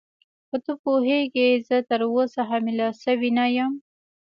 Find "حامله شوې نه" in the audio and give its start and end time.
2.49-3.45